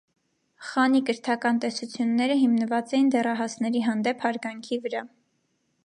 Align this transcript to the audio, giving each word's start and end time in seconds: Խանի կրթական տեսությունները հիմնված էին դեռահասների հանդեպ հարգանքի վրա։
Խանի 0.69 1.01
կրթական 1.09 1.59
տեսությունները 1.65 2.39
հիմնված 2.39 2.97
էին 2.99 3.13
դեռահասների 3.17 3.87
հանդեպ 3.91 4.27
հարգանքի 4.29 4.83
վրա։ 4.89 5.05